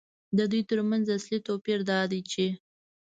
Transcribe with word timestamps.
د 0.37 0.39
دوی 0.51 0.61
ترمنځ 0.69 1.05
اصلي 1.17 1.39
توپیر 1.47 1.79
دا 1.91 1.99
دی 2.11 2.21
چې 2.31 2.45